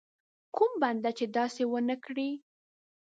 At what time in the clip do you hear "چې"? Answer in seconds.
1.17-1.25